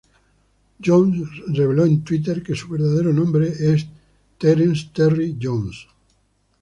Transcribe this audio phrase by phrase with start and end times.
[0.83, 3.85] Jones reveló en Twitter que su verdadero nombre es
[4.39, 5.85] Terence "Terry" Jones.